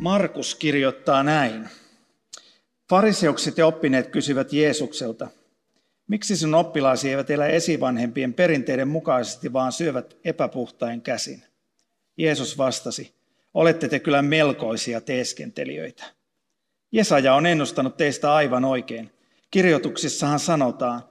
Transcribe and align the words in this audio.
Markus 0.00 0.54
kirjoittaa 0.54 1.22
näin. 1.22 1.68
Fariseukset 2.90 3.58
ja 3.58 3.66
oppineet 3.66 4.06
kysyvät 4.06 4.52
Jeesukselta, 4.52 5.28
miksi 6.08 6.36
sinun 6.36 6.54
oppilaasi 6.54 7.10
eivät 7.10 7.30
elä 7.30 7.46
esivanhempien 7.46 8.34
perinteiden 8.34 8.88
mukaisesti, 8.88 9.52
vaan 9.52 9.72
syövät 9.72 10.16
epäpuhtain 10.24 11.02
käsin? 11.02 11.42
Jeesus 12.16 12.58
vastasi, 12.58 13.14
olette 13.54 13.88
te 13.88 13.98
kyllä 13.98 14.22
melkoisia 14.22 15.00
teeskentelijöitä. 15.00 16.04
Jesaja 16.92 17.34
on 17.34 17.46
ennustanut 17.46 17.96
teistä 17.96 18.34
aivan 18.34 18.64
oikein. 18.64 19.10
Kirjoituksissahan 19.50 20.40
sanotaan, 20.40 21.02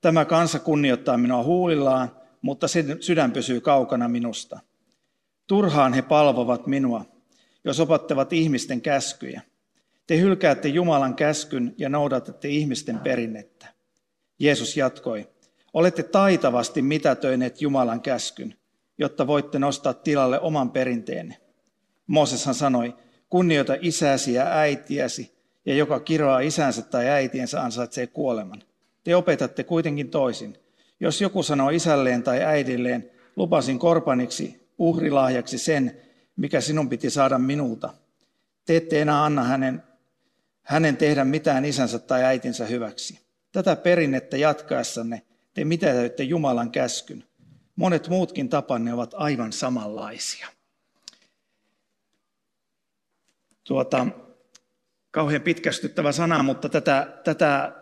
tämä 0.00 0.24
kansa 0.24 0.58
kunnioittaa 0.58 1.18
minua 1.18 1.42
huulillaan, 1.42 2.10
mutta 2.42 2.66
sydän 3.00 3.32
pysyy 3.32 3.60
kaukana 3.60 4.08
minusta. 4.08 4.60
Turhaan 5.46 5.92
he 5.92 6.02
palvovat 6.02 6.66
minua, 6.66 7.13
jos 7.64 7.80
opattavat 7.80 8.32
ihmisten 8.32 8.80
käskyjä. 8.80 9.42
Te 10.06 10.18
hylkäätte 10.18 10.68
Jumalan 10.68 11.14
käskyn 11.14 11.74
ja 11.78 11.88
noudatatte 11.88 12.48
ihmisten 12.48 12.98
perinnettä. 12.98 13.66
Jeesus 14.38 14.76
jatkoi, 14.76 15.28
olette 15.72 16.02
taitavasti 16.02 16.82
mitätöineet 16.82 17.62
Jumalan 17.62 18.00
käskyn, 18.00 18.54
jotta 18.98 19.26
voitte 19.26 19.58
nostaa 19.58 19.94
tilalle 19.94 20.40
oman 20.40 20.70
perinteenne. 20.70 21.36
Mooseshan 22.06 22.54
sanoi, 22.54 22.94
kunnioita 23.30 23.76
isäsi 23.80 24.34
ja 24.34 24.46
äitiäsi, 24.46 25.34
ja 25.66 25.74
joka 25.74 26.00
kiroaa 26.00 26.40
isänsä 26.40 26.82
tai 26.82 27.08
äitiensä 27.08 27.62
ansaitsee 27.62 28.06
kuoleman. 28.06 28.62
Te 29.04 29.16
opetatte 29.16 29.64
kuitenkin 29.64 30.10
toisin. 30.10 30.58
Jos 31.00 31.20
joku 31.20 31.42
sanoo 31.42 31.70
isälleen 31.70 32.22
tai 32.22 32.42
äidilleen, 32.42 33.10
lupasin 33.36 33.78
korpaniksi, 33.78 34.68
uhrilahjaksi 34.78 35.58
sen, 35.58 36.00
mikä 36.36 36.60
sinun 36.60 36.88
piti 36.88 37.10
saada 37.10 37.38
minulta. 37.38 37.94
Te 38.64 38.76
ette 38.76 39.02
enää 39.02 39.24
anna 39.24 39.44
hänen, 39.44 39.82
hänen 40.62 40.96
tehdä 40.96 41.24
mitään 41.24 41.64
isänsä 41.64 41.98
tai 41.98 42.24
äitinsä 42.24 42.66
hyväksi. 42.66 43.20
Tätä 43.52 43.76
perinnettä 43.76 44.36
jatkaessanne 44.36 45.22
te 45.54 45.64
mitätöitte 45.64 46.22
Jumalan 46.22 46.70
käskyn. 46.70 47.24
Monet 47.76 48.08
muutkin 48.08 48.48
tapanne 48.48 48.92
ovat 48.92 49.14
aivan 49.14 49.52
samanlaisia. 49.52 50.48
Tuota, 53.64 54.06
kauhean 55.10 55.42
pitkästyttävä 55.42 56.12
sana, 56.12 56.42
mutta 56.42 56.68
tätä, 56.68 57.20
tätä 57.24 57.72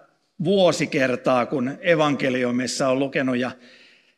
vuosikertaa, 0.44 1.47
kun 1.47 1.78
evankeliumissa 1.81 2.89
on 2.89 2.98
lukenut 2.98 3.37
ja 3.37 3.50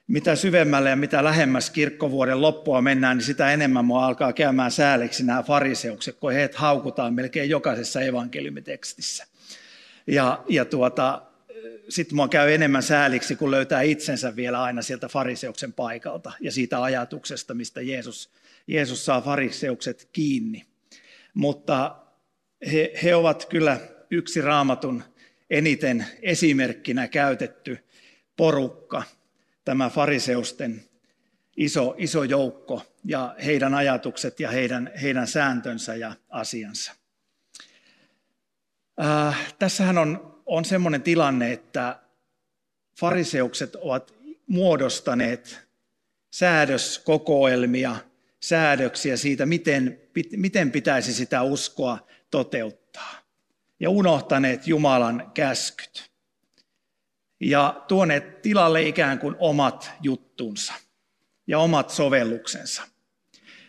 mitä 0.06 0.36
syvemmälle 0.36 0.90
ja 0.90 0.96
mitä 0.96 1.24
lähemmäs 1.24 1.70
kirkkovuoden 1.70 2.42
loppua 2.42 2.82
mennään, 2.82 3.16
niin 3.16 3.26
sitä 3.26 3.52
enemmän 3.52 3.84
mua 3.84 4.06
alkaa 4.06 4.32
käymään 4.32 4.70
sääliksi 4.70 5.24
nämä 5.24 5.42
fariseukset, 5.42 6.16
kun 6.16 6.32
heitä 6.32 6.58
haukutaan 6.58 7.14
melkein 7.14 7.50
jokaisessa 7.50 8.00
evankeliumitekstissä. 8.00 9.26
Ja, 10.06 10.44
ja 10.48 10.64
tuota, 10.64 11.22
sitten 11.88 12.16
mua 12.16 12.28
käy 12.28 12.52
enemmän 12.52 12.82
sääliksi, 12.82 13.36
kun 13.36 13.50
löytää 13.50 13.82
itsensä 13.82 14.36
vielä 14.36 14.62
aina 14.62 14.82
sieltä 14.82 15.08
fariseuksen 15.08 15.72
paikalta 15.72 16.32
ja 16.40 16.52
siitä 16.52 16.82
ajatuksesta, 16.82 17.54
mistä 17.54 17.80
Jeesus, 17.80 18.30
Jeesus 18.66 19.04
saa 19.04 19.20
fariseukset 19.20 20.08
kiinni. 20.12 20.64
Mutta 21.34 21.96
he, 22.72 22.92
he 23.02 23.14
ovat 23.14 23.44
kyllä 23.44 23.80
yksi 24.10 24.40
raamatun 24.40 25.02
eniten 25.50 26.06
esimerkkinä 26.22 27.08
käytetty 27.08 27.78
porukka– 28.36 29.02
tämä 29.64 29.90
fariseusten 29.90 30.84
iso, 31.56 31.94
iso 31.98 32.22
joukko 32.22 32.82
ja 33.04 33.34
heidän 33.44 33.74
ajatukset 33.74 34.40
ja 34.40 34.50
heidän, 34.50 34.92
heidän 35.02 35.26
sääntönsä 35.26 35.94
ja 35.94 36.14
asiansa. 36.28 36.92
Äh, 39.02 39.54
tässähän 39.58 39.98
on, 39.98 40.42
on 40.46 40.64
sellainen 40.64 41.02
tilanne, 41.02 41.52
että 41.52 42.00
fariseukset 43.00 43.76
ovat 43.76 44.14
muodostaneet 44.46 45.60
säädöskokoelmia, 46.30 47.96
säädöksiä 48.40 49.16
siitä, 49.16 49.46
miten, 49.46 50.00
miten 50.36 50.70
pitäisi 50.70 51.14
sitä 51.14 51.42
uskoa 51.42 52.06
toteuttaa. 52.30 53.14
Ja 53.80 53.90
unohtaneet 53.90 54.66
Jumalan 54.66 55.30
käskyt 55.34 56.13
ja 57.40 57.84
tuoneet 57.88 58.42
tilalle 58.42 58.82
ikään 58.82 59.18
kuin 59.18 59.36
omat 59.38 59.90
juttunsa 60.02 60.74
ja 61.46 61.58
omat 61.58 61.90
sovelluksensa. 61.90 62.82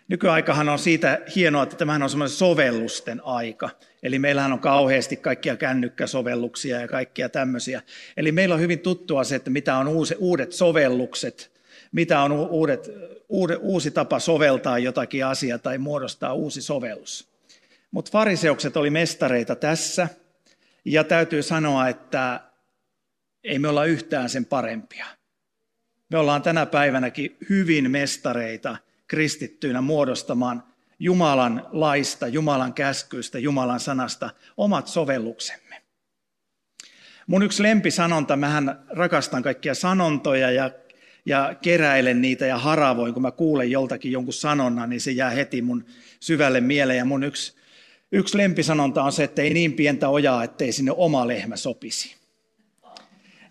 Nykyaikahan 0.08 0.70
on 0.70 0.80
siitä 0.80 1.22
hienoa, 1.36 1.64
että 1.64 1.76
tämähän 1.76 2.04
on 2.04 2.10
semmoinen 2.10 2.36
sovellusten 2.36 3.22
aika. 3.24 3.70
Eli 4.04 4.20
meillähän 4.20 4.54
on 4.54 4.60
kauheasti 4.60 5.18
kaikkia 5.18 5.58
kännykkäsovelluksia 5.58 6.82
ja 6.82 6.88
kaikkia 6.88 7.30
tämmöisiä. 7.30 7.82
Eli 8.18 8.32
meillä 8.32 8.56
on 8.56 8.62
hyvin 8.62 8.80
tuttua 8.80 9.24
se, 9.24 9.36
että 9.36 9.50
mitä 9.50 9.78
on 9.78 9.88
uusi, 9.88 10.16
uudet 10.18 10.54
sovellukset, 10.54 11.52
mitä 11.92 12.22
on 12.22 12.32
uudet, 12.32 12.92
uude, 13.30 13.56
uusi 13.56 13.92
tapa 13.92 14.20
soveltaa 14.20 14.80
jotakin 14.80 15.26
asiaa 15.26 15.58
tai 15.58 15.78
muodostaa 15.78 16.34
uusi 16.34 16.62
sovellus. 16.62 17.28
Mutta 17.92 18.12
fariseukset 18.12 18.78
oli 18.78 18.90
mestareita 18.90 19.56
tässä, 19.56 20.10
ja 20.86 21.04
täytyy 21.04 21.44
sanoa, 21.44 21.88
että 21.88 22.42
ei 23.46 23.60
me 23.60 23.68
olla 23.68 23.86
yhtään 23.86 24.30
sen 24.30 24.46
parempia. 24.46 25.06
Me 26.10 26.18
ollaan 26.18 26.42
tänä 26.42 26.66
päivänäkin 26.66 27.38
hyvin 27.50 27.92
mestareita 27.92 28.78
kristittyinä 29.08 29.82
muodostamaan 29.82 30.64
Jumalan 31.00 31.68
laista, 31.72 32.28
Jumalan 32.28 32.74
käskyistä, 32.74 33.40
Jumalan 33.40 33.80
sanasta 33.80 34.30
omat 34.58 34.88
sovelluksemme. 34.88 35.82
Mun 37.28 37.44
yksi 37.44 37.64
lempisanonta, 37.64 38.36
mähän 38.36 38.86
rakastan 38.90 39.44
kaikkia 39.44 39.76
sanontoja 39.76 40.52
ja, 40.52 40.72
ja 41.26 41.56
keräilen 41.62 42.22
niitä 42.22 42.46
ja 42.46 42.58
haravoin, 42.58 43.14
kun 43.14 43.22
mä 43.22 43.32
kuulen 43.32 43.72
joltakin 43.72 44.12
jonkun 44.12 44.34
sanonnan, 44.34 44.90
niin 44.90 45.02
se 45.02 45.12
jää 45.12 45.30
heti 45.30 45.62
mun 45.62 45.86
syvälle 46.20 46.62
mieleen. 46.62 46.98
Ja 46.98 47.06
mun 47.06 47.24
yksi, 47.24 47.56
yksi 48.12 48.38
lempisanonta 48.38 49.04
on 49.04 49.12
se, 49.12 49.24
että 49.24 49.42
ei 49.42 49.54
niin 49.54 49.74
pientä 49.74 50.10
ojaa, 50.10 50.44
ettei 50.44 50.72
sinne 50.72 50.92
oma 50.92 51.28
lehmä 51.28 51.56
sopisi. 51.56 52.25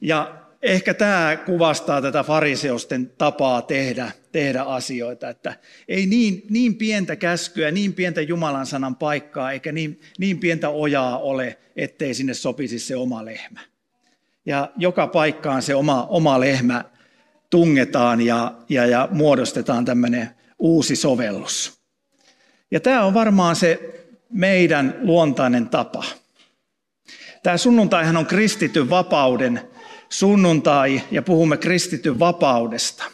Ja 0.01 0.35
ehkä 0.63 0.95
tämä 0.95 1.37
kuvastaa 1.47 2.03
tätä 2.03 2.23
fariseusten 2.23 3.13
tapaa 3.19 3.63
tehdä, 3.63 4.13
tehdä 4.33 4.63
asioita, 4.63 5.29
että 5.29 5.55
ei 5.89 6.07
niin, 6.07 6.43
niin 6.51 6.75
pientä 6.75 7.17
käskyä, 7.17 7.71
niin 7.71 7.93
pientä 7.93 8.21
Jumalan 8.21 8.67
sanan 8.67 8.97
paikkaa, 8.97 9.53
eikä 9.53 9.73
niin, 9.73 10.01
niin 10.19 10.39
pientä 10.39 10.69
ojaa 10.69 11.19
ole, 11.19 11.59
ettei 11.77 12.15
sinne 12.15 12.35
sopisi 12.35 12.79
se 12.79 12.97
oma 12.97 13.25
lehmä. 13.25 13.61
Ja 14.47 14.73
joka 14.77 15.07
paikkaan 15.07 15.63
se 15.63 15.75
oma, 15.75 16.07
oma 16.07 16.41
lehmä 16.41 16.85
tungetaan 17.51 18.21
ja, 18.21 18.55
ja, 18.69 18.87
ja 18.87 19.09
muodostetaan 19.11 19.85
tämmöinen 19.85 20.31
uusi 20.59 20.97
sovellus. 20.97 21.81
Ja 22.71 22.81
tämä 22.81 23.05
on 23.05 23.15
varmaan 23.15 23.57
se 23.57 23.95
meidän 24.31 24.95
luontainen 25.03 25.69
tapa. 25.69 26.05
Tämä 27.43 27.57
sunnuntaihan 27.57 28.17
on 28.17 28.27
kristityn 28.27 28.91
vapauden 28.91 29.61
sunnuntai 30.15 31.03
ja 31.11 31.23
puhumme 31.23 31.57
kristityn 31.57 32.19
vapaudesta. 32.19 33.05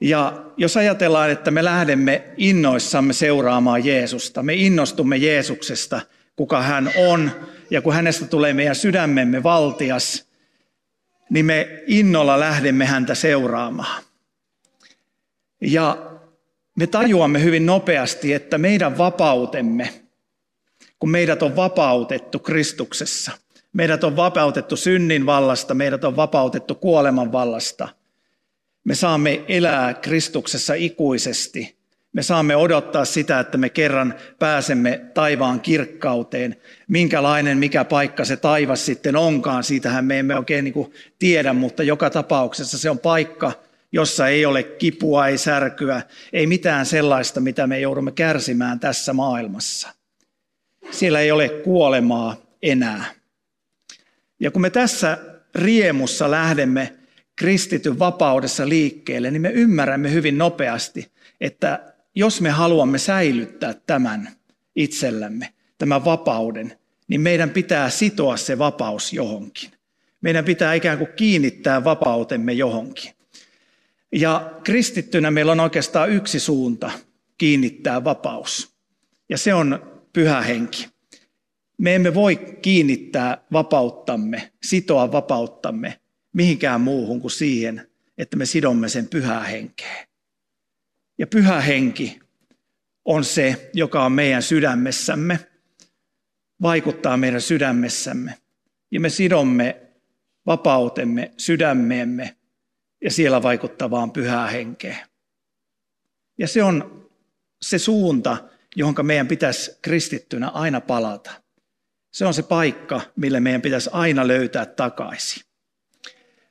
Ja 0.00 0.44
jos 0.56 0.76
ajatellaan, 0.76 1.30
että 1.30 1.50
me 1.50 1.64
lähdemme 1.64 2.24
innoissamme 2.36 3.12
seuraamaan 3.12 3.84
Jeesusta, 3.84 4.42
me 4.42 4.54
innostumme 4.54 5.16
Jeesuksesta, 5.16 6.00
kuka 6.36 6.62
hän 6.62 6.90
on, 6.96 7.30
ja 7.70 7.82
kun 7.82 7.94
hänestä 7.94 8.26
tulee 8.26 8.54
meidän 8.54 8.74
sydämemme 8.74 9.42
valtias, 9.42 10.28
niin 11.30 11.46
me 11.46 11.82
innolla 11.86 12.40
lähdemme 12.40 12.84
häntä 12.86 13.14
seuraamaan. 13.14 14.02
Ja 15.60 16.12
me 16.76 16.86
tajuamme 16.86 17.42
hyvin 17.42 17.66
nopeasti, 17.66 18.32
että 18.32 18.58
meidän 18.58 18.98
vapautemme, 18.98 20.02
kun 20.98 21.10
meidät 21.10 21.42
on 21.42 21.56
vapautettu 21.56 22.38
Kristuksessa, 22.38 23.32
Meidät 23.72 24.04
on 24.04 24.16
vapautettu 24.16 24.76
synnin 24.76 25.26
vallasta, 25.26 25.74
meidät 25.74 26.04
on 26.04 26.16
vapautettu 26.16 26.74
kuoleman 26.74 27.32
vallasta. 27.32 27.88
Me 28.84 28.94
saamme 28.94 29.44
elää 29.48 29.94
Kristuksessa 29.94 30.74
ikuisesti 30.74 31.82
Me 32.12 32.22
saamme 32.22 32.56
odottaa 32.56 33.04
sitä, 33.04 33.40
että 33.40 33.58
me 33.58 33.70
kerran 33.70 34.14
pääsemme 34.38 35.00
taivaan 35.14 35.60
kirkkauteen. 35.60 36.56
Minkälainen, 36.88 37.58
mikä 37.58 37.84
paikka 37.84 38.24
se 38.24 38.36
taivas 38.36 38.86
sitten 38.86 39.16
onkaan, 39.16 39.64
siitähän 39.64 40.04
me 40.04 40.18
emme 40.18 40.36
oikein 40.36 40.64
niin 40.64 40.92
tiedä, 41.18 41.52
mutta 41.52 41.82
joka 41.82 42.10
tapauksessa 42.10 42.78
se 42.78 42.90
on 42.90 42.98
paikka, 42.98 43.52
jossa 43.92 44.28
ei 44.28 44.46
ole 44.46 44.62
kipua, 44.62 45.26
ei 45.26 45.38
särkyä, 45.38 46.02
ei 46.32 46.46
mitään 46.46 46.86
sellaista, 46.86 47.40
mitä 47.40 47.66
me 47.66 47.80
joudumme 47.80 48.12
kärsimään 48.12 48.80
tässä 48.80 49.12
maailmassa. 49.12 49.88
Siellä 50.90 51.20
ei 51.20 51.32
ole 51.32 51.48
kuolemaa 51.48 52.36
enää. 52.62 53.21
Ja 54.42 54.50
kun 54.50 54.62
me 54.62 54.70
tässä 54.70 55.18
riemussa 55.54 56.30
lähdemme 56.30 56.92
kristityn 57.36 57.98
vapaudessa 57.98 58.68
liikkeelle, 58.68 59.30
niin 59.30 59.42
me 59.42 59.50
ymmärrämme 59.50 60.12
hyvin 60.12 60.38
nopeasti, 60.38 61.10
että 61.40 61.94
jos 62.14 62.40
me 62.40 62.50
haluamme 62.50 62.98
säilyttää 62.98 63.74
tämän 63.86 64.28
itsellämme, 64.76 65.52
tämän 65.78 66.04
vapauden, 66.04 66.76
niin 67.08 67.20
meidän 67.20 67.50
pitää 67.50 67.90
sitoa 67.90 68.36
se 68.36 68.58
vapaus 68.58 69.12
johonkin. 69.12 69.70
Meidän 70.20 70.44
pitää 70.44 70.74
ikään 70.74 70.98
kuin 70.98 71.10
kiinnittää 71.16 71.84
vapautemme 71.84 72.52
johonkin. 72.52 73.12
Ja 74.12 74.52
kristittynä 74.64 75.30
meillä 75.30 75.52
on 75.52 75.60
oikeastaan 75.60 76.10
yksi 76.10 76.40
suunta 76.40 76.90
kiinnittää 77.38 78.04
vapaus. 78.04 78.74
Ja 79.28 79.38
se 79.38 79.54
on 79.54 80.00
pyhä 80.12 80.40
henki. 80.40 80.91
Me 81.78 81.94
emme 81.94 82.14
voi 82.14 82.36
kiinnittää 82.36 83.44
vapauttamme, 83.52 84.52
sitoa 84.62 85.12
vapauttamme 85.12 86.00
mihinkään 86.32 86.80
muuhun 86.80 87.20
kuin 87.20 87.30
siihen, 87.30 87.90
että 88.18 88.36
me 88.36 88.46
sidomme 88.46 88.88
sen 88.88 89.08
pyhää 89.08 89.44
henkeen. 89.44 90.06
Ja 91.18 91.26
pyhä 91.26 91.60
henki 91.60 92.20
on 93.04 93.24
se, 93.24 93.70
joka 93.74 94.04
on 94.04 94.12
meidän 94.12 94.42
sydämessämme, 94.42 95.38
vaikuttaa 96.62 97.16
meidän 97.16 97.40
sydämessämme. 97.40 98.38
Ja 98.90 99.00
me 99.00 99.10
sidomme 99.10 99.82
vapautemme 100.46 101.32
sydämeemme 101.36 102.36
ja 103.04 103.10
siellä 103.10 103.42
vaikuttavaan 103.42 104.12
pyhää 104.12 104.46
henkeen. 104.46 104.98
Ja 106.38 106.48
se 106.48 106.62
on 106.62 107.08
se 107.62 107.78
suunta, 107.78 108.48
johon 108.76 108.94
meidän 109.02 109.28
pitäisi 109.28 109.78
kristittynä 109.82 110.48
aina 110.48 110.80
palata. 110.80 111.41
Se 112.12 112.26
on 112.26 112.34
se 112.34 112.42
paikka, 112.42 113.00
mille 113.16 113.40
meidän 113.40 113.62
pitäisi 113.62 113.90
aina 113.92 114.28
löytää 114.28 114.66
takaisin. 114.66 115.42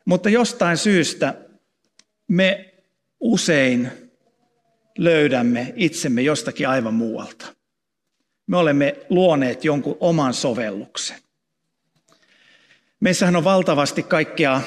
Mutta 0.06 0.30
jostain 0.30 0.78
syystä 0.78 1.34
me 2.28 2.74
usein 3.20 3.92
löydämme 4.98 5.74
itsemme 5.76 6.22
jostakin 6.22 6.68
aivan 6.68 6.94
muualta. 6.94 7.46
Me 8.48 8.58
olemme 8.58 8.96
luoneet 9.10 9.66
jonkun 9.66 9.98
oman 10.00 10.34
sovelluksen. 10.34 11.18
Meissähän 13.00 13.36
on 13.36 13.44
valtavasti 13.44 14.04
kaikkea 14.04 14.62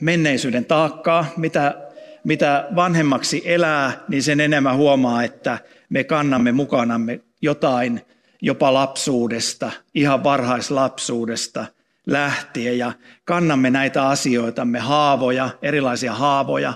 menneisyyden 0.00 0.64
taakkaa, 0.64 1.26
mitä, 1.36 1.90
mitä 2.24 2.68
vanhemmaksi 2.76 3.42
elää, 3.44 4.04
niin 4.08 4.22
sen 4.22 4.40
enemmän 4.40 4.76
huomaa, 4.76 5.24
että 5.24 5.58
me 5.88 6.04
kannamme 6.04 6.52
mukanamme 6.52 7.20
jotain 7.42 8.00
jopa 8.44 8.74
lapsuudesta, 8.74 9.70
ihan 9.94 10.24
varhaislapsuudesta 10.24 11.66
lähtien 12.06 12.78
ja 12.78 12.92
kannamme 13.24 13.70
näitä 13.70 14.08
asioitamme, 14.08 14.78
haavoja, 14.78 15.50
erilaisia 15.62 16.14
haavoja 16.14 16.74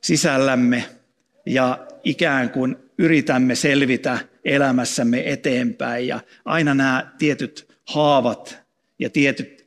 sisällämme 0.00 0.84
ja 1.46 1.86
ikään 2.04 2.50
kuin 2.50 2.76
yritämme 2.98 3.54
selvitä 3.54 4.18
elämässämme 4.44 5.32
eteenpäin 5.32 6.08
ja 6.08 6.20
aina 6.44 6.74
nämä 6.74 7.12
tietyt 7.18 7.68
haavat 7.84 8.58
ja 8.98 9.10
tietyt, 9.10 9.66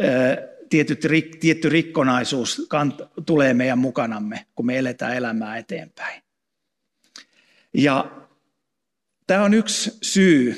ää, 0.00 0.36
tietyt, 0.68 1.06
tietty 1.40 1.68
rikkonaisuus 1.68 2.66
kant, 2.68 3.00
tulee 3.26 3.54
meidän 3.54 3.78
mukanamme, 3.78 4.46
kun 4.54 4.66
me 4.66 4.78
eletään 4.78 5.16
elämää 5.16 5.56
eteenpäin. 5.56 6.22
Ja 7.74 8.20
tämä 9.30 9.44
on 9.44 9.54
yksi 9.54 9.98
syy, 10.02 10.56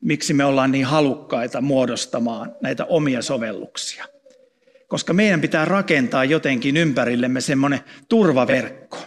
miksi 0.00 0.34
me 0.34 0.44
ollaan 0.44 0.72
niin 0.72 0.84
halukkaita 0.84 1.60
muodostamaan 1.60 2.56
näitä 2.60 2.84
omia 2.84 3.22
sovelluksia. 3.22 4.04
Koska 4.88 5.12
meidän 5.12 5.40
pitää 5.40 5.64
rakentaa 5.64 6.24
jotenkin 6.24 6.76
ympärillemme 6.76 7.40
semmoinen 7.40 7.80
turvaverkko. 8.08 8.98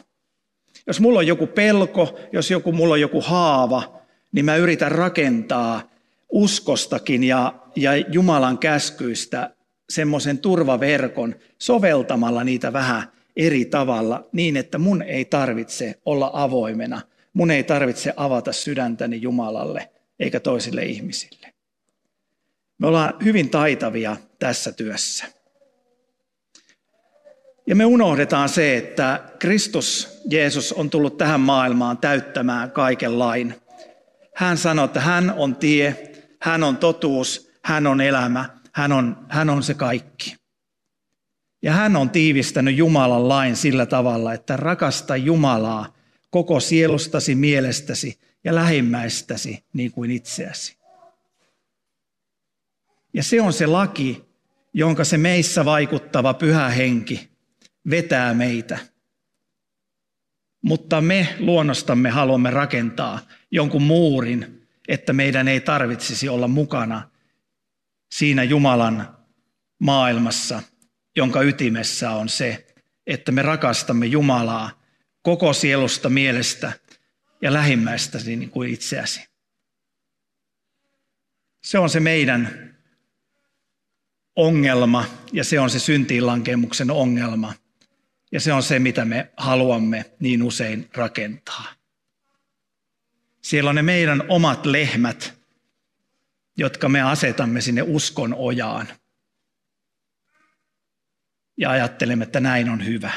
Jos 0.87 0.99
mulla 0.99 1.19
on 1.19 1.27
joku 1.27 1.47
pelko, 1.47 2.19
jos 2.31 2.51
joku, 2.51 2.71
mulla 2.71 2.93
on 2.93 3.01
joku 3.01 3.21
haava, 3.21 4.01
niin 4.31 4.45
mä 4.45 4.55
yritän 4.55 4.91
rakentaa 4.91 5.91
uskostakin 6.29 7.23
ja, 7.23 7.53
ja 7.75 7.97
Jumalan 7.97 8.57
käskyistä 8.57 9.55
semmoisen 9.89 10.37
turvaverkon 10.37 11.35
soveltamalla 11.57 12.43
niitä 12.43 12.73
vähän 12.73 13.03
eri 13.35 13.65
tavalla 13.65 14.27
niin, 14.31 14.57
että 14.57 14.77
mun 14.77 15.01
ei 15.01 15.25
tarvitse 15.25 15.95
olla 16.05 16.29
avoimena. 16.33 17.01
Mun 17.33 17.51
ei 17.51 17.63
tarvitse 17.63 18.13
avata 18.15 18.53
sydäntäni 18.53 19.21
Jumalalle 19.21 19.89
eikä 20.19 20.39
toisille 20.39 20.83
ihmisille. 20.83 21.53
Me 22.77 22.87
ollaan 22.87 23.13
hyvin 23.23 23.49
taitavia 23.49 24.17
tässä 24.39 24.71
työssä. 24.71 25.25
Ja 27.67 27.75
me 27.75 27.85
unohdetaan 27.85 28.49
se, 28.49 28.77
että 28.77 29.23
Kristus, 29.39 30.19
Jeesus, 30.29 30.73
on 30.73 30.89
tullut 30.89 31.17
tähän 31.17 31.39
maailmaan 31.39 31.97
täyttämään 31.97 32.71
kaiken 32.71 33.19
lain. 33.19 33.55
Hän 34.35 34.57
sanoi, 34.57 34.85
että 34.85 34.99
hän 34.99 35.33
on 35.37 35.55
tie, 35.55 36.11
hän 36.41 36.63
on 36.63 36.77
totuus, 36.77 37.51
hän 37.63 37.87
on 37.87 38.01
elämä, 38.01 38.49
hän 38.73 38.91
on, 38.91 39.25
hän 39.29 39.49
on 39.49 39.63
se 39.63 39.73
kaikki. 39.73 40.35
Ja 41.61 41.73
hän 41.73 41.95
on 41.95 42.09
tiivistänyt 42.09 42.77
Jumalan 42.77 43.29
lain 43.29 43.55
sillä 43.55 43.85
tavalla, 43.85 44.33
että 44.33 44.57
rakasta 44.57 45.15
Jumalaa 45.15 45.93
koko 46.33 46.59
sielustasi, 46.59 47.35
mielestäsi 47.35 48.19
ja 48.43 48.55
lähimmäistäsi 48.55 49.63
niin 49.73 49.91
kuin 49.91 50.11
itseäsi. 50.11 50.77
Ja 53.13 53.23
se 53.23 53.41
on 53.41 53.53
se 53.53 53.65
laki, 53.65 54.25
jonka 54.73 55.03
se 55.03 55.17
meissä 55.17 55.65
vaikuttava 55.65 56.33
pyhä 56.33 56.69
henki 56.69 57.29
vetää 57.89 58.33
meitä. 58.33 58.77
Mutta 60.61 61.01
me 61.01 61.27
luonnostamme 61.39 62.09
haluamme 62.09 62.51
rakentaa 62.51 63.19
jonkun 63.51 63.83
muurin, 63.83 64.67
että 64.87 65.13
meidän 65.13 65.47
ei 65.47 65.61
tarvitsisi 65.61 66.29
olla 66.29 66.47
mukana 66.47 67.09
siinä 68.13 68.43
Jumalan 68.43 69.17
maailmassa, 69.79 70.61
jonka 71.15 71.41
ytimessä 71.41 72.11
on 72.11 72.29
se, 72.29 72.67
että 73.07 73.31
me 73.31 73.41
rakastamme 73.41 74.05
Jumalaa 74.05 74.82
koko 75.23 75.53
sielusta, 75.53 76.09
mielestä 76.09 76.71
ja 77.41 77.53
lähimmäistäsi 77.53 78.35
niin 78.35 78.49
kuin 78.49 78.73
itseäsi. 78.73 79.27
Se 81.63 81.79
on 81.79 81.89
se 81.89 81.99
meidän 81.99 82.73
ongelma 84.35 85.05
ja 85.31 85.43
se 85.43 85.59
on 85.59 85.69
se 85.69 85.79
syntiinlankemuksen 85.79 86.91
ongelma. 86.91 87.53
Ja 88.31 88.39
se 88.39 88.53
on 88.53 88.63
se, 88.63 88.79
mitä 88.79 89.05
me 89.05 89.31
haluamme 89.37 90.05
niin 90.19 90.43
usein 90.43 90.89
rakentaa. 90.93 91.65
Siellä 93.41 93.69
on 93.69 93.75
ne 93.75 93.81
meidän 93.81 94.23
omat 94.29 94.65
lehmät, 94.65 95.33
jotka 96.57 96.89
me 96.89 97.01
asetamme 97.01 97.61
sinne 97.61 97.81
uskon 97.81 98.33
ojaan. 98.33 98.87
Ja 101.57 101.69
ajattelemme, 101.69 102.23
että 102.23 102.39
näin 102.39 102.69
on 102.69 102.85
hyvä. 102.85 103.11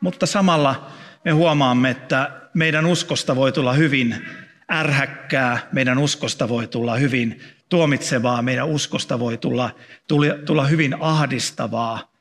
Mutta 0.00 0.26
samalla 0.26 0.92
me 1.24 1.30
huomaamme, 1.30 1.90
että 1.90 2.40
meidän 2.54 2.86
uskosta 2.86 3.36
voi 3.36 3.52
tulla 3.52 3.72
hyvin 3.72 4.26
ärhäkkää, 4.72 5.68
meidän 5.72 5.98
uskosta 5.98 6.48
voi 6.48 6.66
tulla 6.66 6.96
hyvin 6.96 7.40
tuomitsevaa, 7.68 8.42
meidän 8.42 8.68
uskosta 8.68 9.18
voi 9.18 9.38
tulla, 9.38 9.70
tulla, 10.08 10.26
tulla 10.46 10.66
hyvin 10.66 10.96
ahdistavaa 11.00 12.12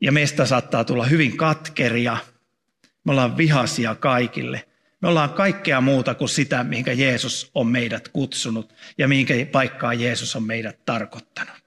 ja 0.00 0.12
meistä 0.12 0.46
saattaa 0.46 0.84
tulla 0.84 1.04
hyvin 1.04 1.36
katkeria. 1.36 2.16
Me 3.04 3.12
ollaan 3.12 3.36
vihasia 3.36 3.94
kaikille. 3.94 4.64
Me 5.02 5.08
ollaan 5.08 5.30
kaikkea 5.30 5.80
muuta 5.80 6.14
kuin 6.14 6.28
sitä, 6.28 6.64
mihinkä 6.64 6.92
Jeesus 6.92 7.50
on 7.54 7.66
meidät 7.66 8.08
kutsunut 8.08 8.74
ja 8.98 9.08
mihinkä 9.08 9.34
paikkaa 9.52 9.94
Jeesus 9.94 10.36
on 10.36 10.42
meidät 10.42 10.84
tarkoittanut. 10.84 11.60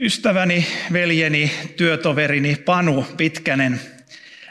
Ystäväni, 0.00 0.66
veljeni, 0.92 1.52
työtoverini 1.76 2.56
Panu 2.56 3.06
Pitkänen 3.16 3.80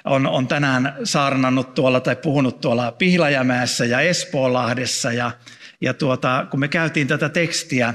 on, 0.06 0.28
on 0.28 0.48
tänään 0.48 0.94
saarnannut 1.04 1.74
tuolla 1.74 2.00
tai 2.00 2.16
puhunut 2.16 2.62
tuolla 2.62 2.92
Pihlajämäessä 2.92 3.86
ja 3.86 4.02
Espoolahdessa. 4.02 5.12
Ja, 5.12 5.32
ja 5.82 5.94
tuota, 5.94 6.48
kun 6.52 6.60
me 6.60 6.68
käytiin 6.68 7.08
tätä 7.08 7.30
tekstiä 7.30 7.94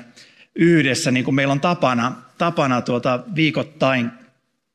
yhdessä, 0.54 1.11
niin 1.11 1.25
kuin 1.25 1.35
meillä 1.35 1.52
on 1.52 1.61
tapana, 1.61 2.23
tapana 2.38 2.83
tuota 2.83 3.25
viikoittain 3.35 4.11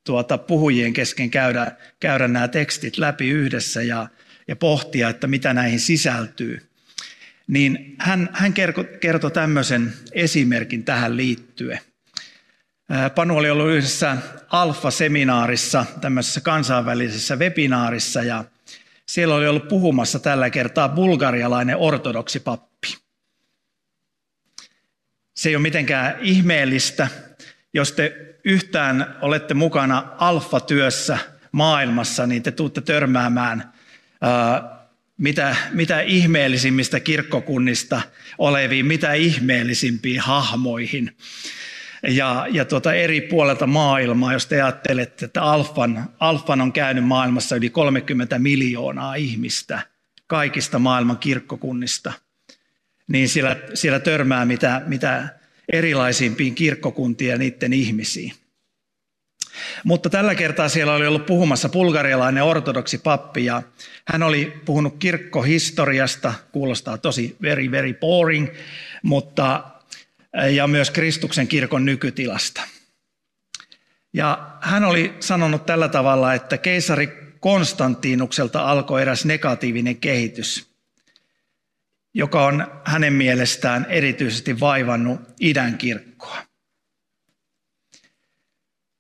tuota, 0.03 0.38
puhujien 0.38 0.94
kesken 0.94 1.29
käydä, 1.29 1.72
käydä 2.00 2.27
nämä 2.27 2.48
tekstit 2.48 2.98
läpi 2.98 3.29
yhdessä 3.29 3.82
ja, 3.82 4.08
ja 4.48 4.55
pohtia, 4.55 5.10
että 5.10 5.27
mitä 5.27 5.53
näihin 5.53 5.79
sisältyy. 5.79 6.70
Niin 7.48 7.96
hän, 8.00 8.29
hän 8.34 8.53
kertoi 9.00 9.32
tämmöisen 9.32 9.94
esimerkin 10.12 10.84
tähän 10.84 11.17
liittyen. 11.17 11.79
Panu 13.15 13.37
oli 13.37 13.49
ollut 13.49 13.69
yhdessä 13.69 14.17
Alfa-seminaarissa, 14.49 15.85
tämmöisessä 16.01 16.41
kansainvälisessä 16.41 17.35
webinaarissa, 17.35 18.23
ja 18.23 18.43
siellä 19.05 19.35
oli 19.35 19.47
ollut 19.47 19.67
puhumassa 19.67 20.19
tällä 20.19 20.49
kertaa 20.49 20.89
bulgarialainen 20.89 21.77
ortodoksipappi. 21.77 22.97
Se 25.35 25.49
ei 25.49 25.55
ole 25.55 25.61
mitenkään 25.61 26.17
ihmeellistä, 26.21 27.07
jos 27.73 27.91
te 27.91 28.35
yhtään 28.43 29.17
olette 29.21 29.53
mukana 29.53 30.07
alfa-työssä 30.17 31.17
maailmassa, 31.51 32.27
niin 32.27 32.43
te 32.43 32.51
tuutte 32.51 32.81
törmäämään 32.81 33.73
mitä, 35.17 35.55
mitä 35.71 36.01
ihmeellisimmistä 36.01 36.99
kirkkokunnista 36.99 38.01
oleviin, 38.37 38.85
mitä 38.85 39.13
ihmeellisimpiin 39.13 40.19
hahmoihin. 40.19 41.17
Ja, 42.07 42.47
ja 42.51 42.65
tuota 42.65 42.93
eri 42.93 43.21
puolelta 43.21 43.67
maailmaa, 43.67 44.33
jos 44.33 44.45
te 44.45 44.62
ajattelette, 44.62 45.25
että 45.25 45.41
Alfan, 45.41 46.09
Alfan 46.19 46.62
on 46.62 46.74
käynyt 46.74 47.07
maailmassa 47.07 47.55
yli 47.55 47.69
30 47.69 48.39
miljoonaa 48.39 49.15
ihmistä 49.15 49.81
kaikista 50.27 50.79
maailman 50.79 51.17
kirkkokunnista, 51.17 52.13
niin 53.07 53.29
siellä, 53.29 53.55
siellä 53.74 54.00
törmää 54.00 54.45
mitä, 54.45 54.81
mitä 54.85 55.27
erilaisimpiin 55.74 56.55
kirkkokuntiin 56.55 57.31
ja 57.31 57.38
niiden 57.38 57.74
ihmisiin. 57.74 58.33
Mutta 59.83 60.09
tällä 60.09 60.35
kertaa 60.35 60.69
siellä 60.69 60.93
oli 60.93 61.07
ollut 61.07 61.25
puhumassa 61.25 61.69
bulgarialainen 61.69 62.43
ortodoksi 62.43 62.97
pappi 62.97 63.45
ja 63.45 63.62
hän 64.07 64.24
oli 64.24 64.53
puhunut 64.65 64.95
kirkkohistoriasta, 65.00 66.33
kuulostaa 66.51 66.97
tosi 66.97 67.35
very 67.41 67.71
very 67.71 67.93
boring, 67.93 68.47
mutta 69.03 69.63
ja 70.55 70.67
myös 70.67 70.91
Kristuksen 70.91 71.47
kirkon 71.47 71.85
nykytilasta. 71.85 72.61
Ja 74.13 74.57
hän 74.61 74.83
oli 74.83 75.15
sanonut 75.19 75.65
tällä 75.65 75.89
tavalla, 75.89 76.33
että 76.33 76.57
keisari 76.57 77.25
Konstantinukselta 77.39 78.61
alkoi 78.71 79.01
eräs 79.01 79.25
negatiivinen 79.25 79.97
kehitys, 79.97 80.69
joka 82.13 82.45
on 82.45 82.81
hänen 82.85 83.13
mielestään 83.13 83.85
erityisesti 83.89 84.59
vaivannut 84.59 85.21
idän 85.39 85.77
kirkkoa. 85.77 86.37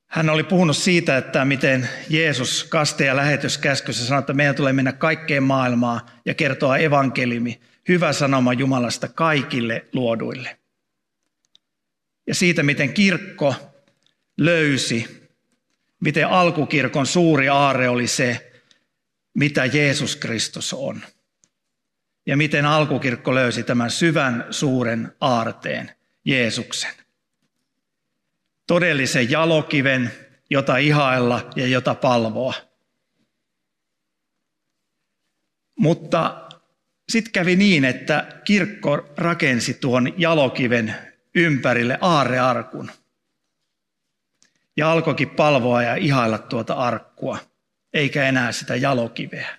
Hän 0.05 0.29
oli 0.29 0.43
puhunut 0.43 0.77
siitä, 0.77 1.17
että 1.17 1.45
miten 1.45 1.89
Jeesus 2.09 2.63
kaste- 2.63 3.05
ja 3.05 3.15
lähetyskäskyssä 3.15 4.05
sanoi, 4.05 4.19
että 4.19 4.33
meidän 4.33 4.55
tulee 4.55 4.73
mennä 4.73 4.91
kaikkeen 4.91 5.43
maailmaan 5.43 6.01
ja 6.25 6.33
kertoa 6.33 6.77
evankeliumi, 6.77 7.59
hyvä 7.87 8.13
sanoma 8.13 8.53
Jumalasta 8.53 9.07
kaikille 9.07 9.85
luoduille. 9.93 10.57
Ja 12.27 12.35
siitä, 12.35 12.63
miten 12.63 12.93
kirkko 12.93 13.55
löysi, 14.37 15.29
miten 15.99 16.27
alkukirkon 16.27 17.05
suuri 17.05 17.49
aare 17.49 17.89
oli 17.89 18.07
se, 18.07 18.51
mitä 19.33 19.65
Jeesus 19.65 20.15
Kristus 20.15 20.73
on. 20.73 21.01
Ja 22.25 22.37
miten 22.37 22.65
alkukirkko 22.65 23.35
löysi 23.35 23.63
tämän 23.63 23.91
syvän 23.91 24.45
suuren 24.51 25.11
aarteen, 25.21 25.91
Jeesuksen 26.25 26.93
todellisen 28.67 29.31
jalokiven, 29.31 30.11
jota 30.49 30.77
ihailla 30.77 31.49
ja 31.55 31.67
jota 31.67 31.95
palvoa. 31.95 32.53
Mutta 35.75 36.49
sitten 37.09 37.31
kävi 37.31 37.55
niin, 37.55 37.85
että 37.85 38.41
kirkko 38.45 39.13
rakensi 39.17 39.73
tuon 39.73 40.13
jalokiven 40.17 40.95
ympärille 41.35 41.97
aarearkun. 42.01 42.91
Ja 44.77 44.91
alkoikin 44.91 45.29
palvoa 45.29 45.83
ja 45.83 45.95
ihailla 45.95 46.37
tuota 46.37 46.73
arkkua, 46.73 47.37
eikä 47.93 48.27
enää 48.27 48.51
sitä 48.51 48.75
jalokiveä. 48.75 49.57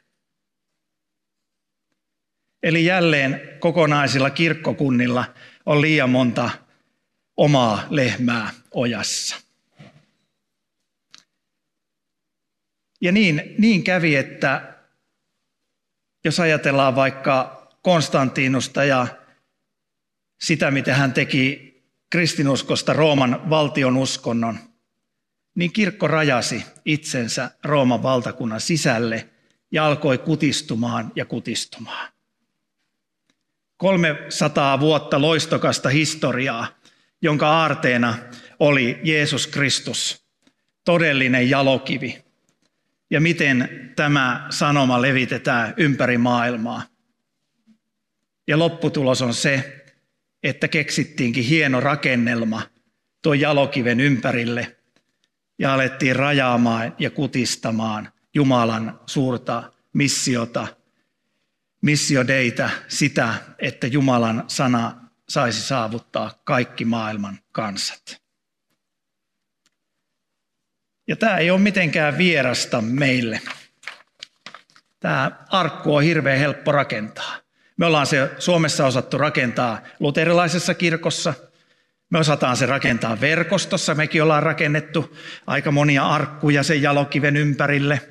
Eli 2.62 2.85
jälleen 2.85 3.40
kokonaisilla 3.59 4.30
kirkkokunnilla 4.30 5.25
on 5.66 5.80
liian 5.80 6.11
monta 6.11 6.50
omaa 7.37 7.87
lehmää 7.90 8.50
ojassa. 8.75 9.37
Ja 13.00 13.12
niin, 13.12 13.54
niin 13.59 13.85
kävi, 13.85 14.16
että 14.16 14.75
jos 16.25 16.40
ajatellaan 16.40 16.97
vaikka 16.97 17.66
Konstantinusta 17.83 18.85
ja 18.85 19.06
sitä, 20.40 20.71
mitä 20.71 20.95
hän 20.95 21.12
teki 21.12 21.76
kristinuskosta 22.11 22.93
Rooman 22.93 23.50
valtion 23.50 23.97
uskonnon, 23.97 24.59
niin 25.55 25.73
kirkko 25.73 26.07
rajasi 26.07 26.64
itsensä 26.85 27.50
Rooman 27.64 28.02
valtakunnan 28.02 28.61
sisälle 28.61 29.28
ja 29.71 29.87
alkoi 29.87 30.19
kutistumaan 30.19 31.12
ja 31.16 31.25
kutistumaan. 31.25 32.09
300 33.76 34.81
vuotta 34.81 35.21
loistokasta 35.21 35.88
historiaa 35.88 36.66
jonka 37.23 37.49
aarteena 37.49 38.14
oli 38.59 39.00
Jeesus 39.02 39.47
Kristus, 39.47 40.26
todellinen 40.85 41.50
jalokivi. 41.50 42.25
Ja 43.11 43.21
miten 43.21 43.93
tämä 43.97 44.47
sanoma 44.50 45.02
levitetään 45.02 45.75
ympäri 45.76 46.19
maailmaa. 46.19 46.83
Ja 48.47 48.59
lopputulos 48.59 49.23
on 49.23 49.35
se, 49.35 49.86
että 50.43 50.69
keksittiinkin 50.69 51.45
hieno 51.45 51.81
rakennelma 51.81 52.62
tuo 53.23 53.35
jalokiven 53.35 54.00
ympärille 54.00 54.76
ja 55.59 55.75
alettiin 55.75 56.16
rajaamaan 56.16 56.95
ja 56.99 57.11
kutistamaan 57.11 58.12
Jumalan 58.35 59.00
suurta 59.07 59.73
missiota, 59.93 60.66
missiodeitä, 61.83 62.71
sitä, 62.88 63.35
että 63.59 63.87
Jumalan 63.87 64.45
sana 64.47 65.11
saisi 65.28 65.62
saavuttaa 65.62 66.40
kaikki 66.45 66.85
maailman 66.85 67.38
kansat. 67.52 68.23
Ja 71.09 71.16
tämä 71.16 71.37
ei 71.37 71.50
ole 71.50 71.61
mitenkään 71.61 72.19
vierasta 72.19 72.81
meille. 72.81 73.40
Tämä 75.00 75.45
arkku 75.49 75.95
on 75.95 76.02
hirveän 76.02 76.38
helppo 76.38 76.73
rakentaa. 76.73 77.46
Me 77.76 77.87
ollaan 77.87 78.06
se 78.06 78.30
Suomessa 78.38 78.87
osattu 78.87 79.18
rakentaa 79.18 79.80
luterilaisessa 80.00 80.75
kirkossa. 80.75 81.35
Me 82.11 82.18
osataan 82.18 82.56
se 82.56 82.66
rakentaa 82.66 83.21
verkostossa. 83.21 83.95
Mekin 83.95 84.23
ollaan 84.23 84.42
rakennettu 84.42 85.16
aika 85.47 85.71
monia 85.71 86.06
arkkuja 86.06 86.62
sen 86.62 86.83
jalokiven 86.83 87.37
ympärille– 87.37 88.00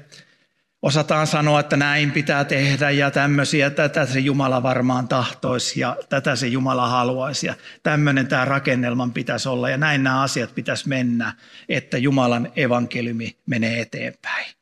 osataan 0.85 1.27
sanoa, 1.27 1.59
että 1.59 1.77
näin 1.77 2.11
pitää 2.11 2.43
tehdä 2.43 2.91
ja 2.91 3.11
tämmöisiä, 3.11 3.69
tätä 3.69 4.05
se 4.05 4.19
Jumala 4.19 4.63
varmaan 4.63 5.07
tahtoisi 5.07 5.79
ja 5.79 5.97
tätä 6.09 6.35
se 6.35 6.47
Jumala 6.47 6.87
haluaisi 6.87 7.47
ja 7.47 7.53
tämmöinen 7.83 8.27
tämä 8.27 8.45
rakennelman 8.45 9.13
pitäisi 9.13 9.49
olla 9.49 9.69
ja 9.69 9.77
näin 9.77 10.03
nämä 10.03 10.21
asiat 10.21 10.55
pitäisi 10.55 10.89
mennä, 10.89 11.33
että 11.69 11.97
Jumalan 11.97 12.51
evankeliumi 12.55 13.37
menee 13.45 13.81
eteenpäin. 13.81 14.53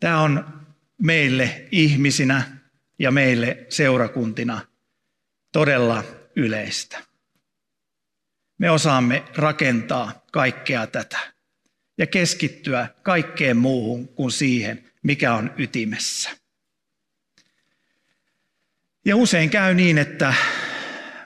Tämä 0.00 0.20
on 0.20 0.44
meille 1.02 1.66
ihmisinä 1.70 2.42
ja 2.98 3.10
meille 3.10 3.66
seurakuntina 3.68 4.60
todella 5.52 6.04
yleistä. 6.36 6.98
Me 8.58 8.70
osaamme 8.70 9.24
rakentaa 9.36 10.24
kaikkea 10.32 10.86
tätä 10.86 11.18
ja 11.98 12.06
keskittyä 12.06 12.88
kaikkeen 13.02 13.56
muuhun 13.56 14.08
kuin 14.08 14.30
siihen, 14.30 14.90
mikä 15.02 15.34
on 15.34 15.54
ytimessä. 15.56 16.30
Ja 19.04 19.16
usein 19.16 19.50
käy 19.50 19.74
niin, 19.74 19.98
että 19.98 20.34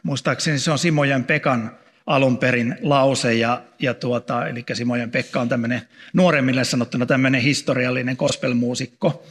muistaakseni 0.03 0.59
se 0.59 0.71
on 0.71 0.79
Simojen 0.79 1.25
Pekan 1.25 1.79
alun 2.07 2.39
perin 2.39 2.77
lause, 2.83 3.35
ja, 3.35 3.63
ja 3.79 3.95
tuota, 3.95 4.47
eli 4.47 4.65
Simojen 4.73 5.11
Pekka 5.11 5.41
on 5.41 5.49
tämmöinen 5.49 5.83
nuoremmille 6.13 6.65
sanottuna 6.65 7.07
tämmöinen 7.07 7.41
historiallinen 7.41 8.17
gospelmuusikko, 8.19 9.27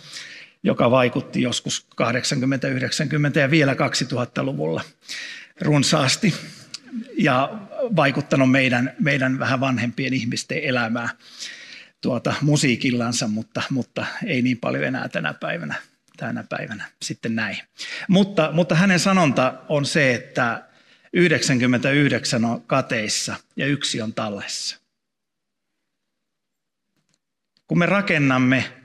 joka 0.67 0.91
vaikutti 0.91 1.41
joskus 1.41 1.88
80-, 2.01 3.36
90- 3.36 3.39
ja 3.39 3.51
vielä 3.51 3.74
2000-luvulla 3.74 4.81
runsaasti 5.62 6.33
ja 7.17 7.59
vaikuttanut 7.95 8.51
meidän, 8.51 8.95
meidän 9.00 9.39
vähän 9.39 9.59
vanhempien 9.59 10.13
ihmisten 10.13 10.59
elämää 10.63 11.09
tuota, 12.01 12.33
musiikillansa, 12.41 13.27
mutta, 13.27 13.62
mutta 13.69 14.05
ei 14.25 14.41
niin 14.41 14.57
paljon 14.57 14.83
enää 14.83 15.09
tänä 15.09 15.33
päivänä, 15.33 15.75
tänä 16.17 16.43
päivänä 16.50 16.86
sitten 17.01 17.36
näin. 17.36 17.57
Mutta, 18.07 18.50
mutta 18.51 18.75
hänen 18.75 19.00
sanonta 19.00 19.53
on 19.69 19.86
se, 19.86 20.13
että 20.13 20.63
99 21.13 22.45
on 22.45 22.62
kateissa 22.62 23.36
ja 23.55 23.67
yksi 23.67 24.01
on 24.01 24.13
tallessa. 24.13 24.77
kun 27.67 27.79
me 27.79 27.86
rakennamme 27.86 28.76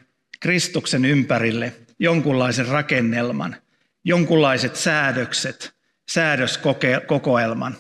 Kristuksen 0.42 1.04
ympärille 1.04 1.72
jonkunlaisen 1.99 2.68
rakennelman, 2.68 3.56
jonkunlaiset 4.04 4.76
säädökset, 4.76 5.75
säädöskokoelman, 6.11 7.76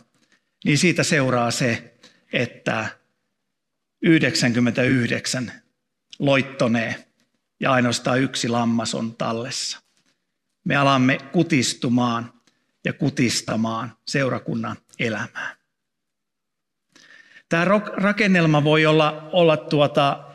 niin 0.64 0.78
siitä 0.78 1.02
seuraa 1.02 1.50
se, 1.50 1.94
että 2.32 2.86
99 4.02 5.52
loittonee 6.18 7.08
ja 7.60 7.72
ainoastaan 7.72 8.20
yksi 8.20 8.48
lammas 8.48 8.94
on 8.94 9.16
tallessa. 9.16 9.78
Me 10.64 10.76
alamme 10.76 11.18
kutistumaan 11.32 12.32
ja 12.84 12.92
kutistamaan 12.92 13.96
seurakunnan 14.08 14.76
elämää. 14.98 15.56
Tämä 17.48 17.64
rakennelma 17.96 18.64
voi 18.64 18.86
olla, 18.86 19.28
olla 19.32 19.56
tuota, 19.56 20.31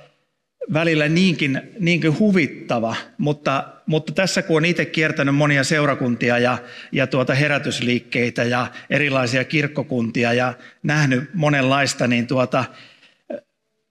välillä 0.73 1.07
niinkin, 1.07 1.61
niinkin 1.79 2.19
huvittava, 2.19 2.95
mutta, 3.17 3.73
mutta 3.85 4.13
tässä 4.13 4.41
kun 4.41 4.57
on 4.57 4.65
itse 4.65 4.85
kiertänyt 4.85 5.35
monia 5.35 5.63
seurakuntia 5.63 6.39
ja, 6.39 6.57
ja 6.91 7.07
tuota 7.07 7.35
herätysliikkeitä 7.35 8.43
ja 8.43 8.67
erilaisia 8.89 9.43
kirkkokuntia 9.43 10.33
ja 10.33 10.53
nähnyt 10.83 11.33
monenlaista, 11.33 12.07
niin 12.07 12.27
tuota, 12.27 12.65